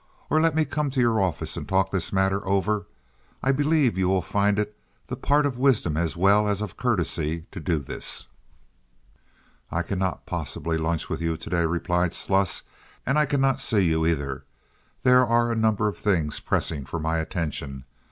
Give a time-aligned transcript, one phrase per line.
[0.31, 2.87] Or let me come to your office and talk this matter over.
[3.43, 7.45] I believe you will find it the part of wisdom as well as of courtesy
[7.51, 8.25] to do this."
[9.69, 12.63] "I cannot possibly lunch with you to day," replied Sluss,
[13.05, 14.43] "and I cannot see you, either.
[15.03, 17.83] There are a number of things pressing for my attention.